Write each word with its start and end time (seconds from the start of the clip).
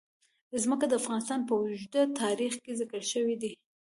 ځمکه 0.63 0.85
د 0.87 0.93
افغانستان 1.01 1.39
په 1.47 1.53
اوږده 1.61 2.01
تاریخ 2.21 2.53
کې 2.63 2.71
ذکر 2.79 3.01
شوی 3.11 3.35
دی. 3.41 3.51